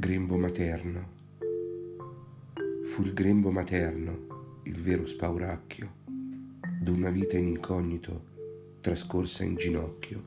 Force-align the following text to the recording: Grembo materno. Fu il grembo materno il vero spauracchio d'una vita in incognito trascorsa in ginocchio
Grembo 0.00 0.38
materno. 0.38 1.08
Fu 2.86 3.02
il 3.02 3.12
grembo 3.12 3.50
materno 3.50 4.60
il 4.62 4.80
vero 4.80 5.06
spauracchio 5.06 5.92
d'una 6.80 7.10
vita 7.10 7.36
in 7.36 7.48
incognito 7.48 8.24
trascorsa 8.80 9.44
in 9.44 9.56
ginocchio 9.56 10.22